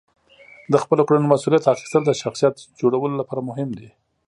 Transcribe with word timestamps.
د 0.71 0.73
خپلو 0.83 1.01
کړنو 1.07 1.31
مسئولیت 1.33 1.63
اخیستل 1.73 2.01
د 2.05 2.11
شخصیت 2.21 2.55
جوړولو 2.79 3.15
لپاره 3.21 3.45
مهم 3.49 3.69
دي. 3.79 3.89